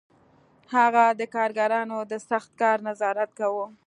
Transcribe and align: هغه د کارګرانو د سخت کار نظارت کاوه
هغه 0.75 1.05
د 1.19 1.21
کارګرانو 1.35 1.97
د 2.11 2.13
سخت 2.29 2.51
کار 2.61 2.77
نظارت 2.87 3.29
کاوه 3.39 3.65